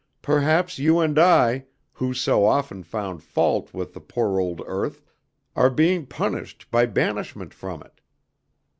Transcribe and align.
Perhaps 0.23 0.79
you 0.79 0.99
and 0.99 1.19
I, 1.19 1.65
who 1.93 2.11
so 2.15 2.43
often 2.43 2.81
found 2.81 3.21
fault 3.21 3.71
with 3.71 3.93
the 3.93 4.01
poor 4.01 4.39
old 4.39 4.59
earth, 4.65 5.03
are 5.55 5.69
being 5.69 6.07
punished 6.07 6.65
by 6.71 6.87
banishment 6.87 7.53
from 7.53 7.83
it. 7.83 8.01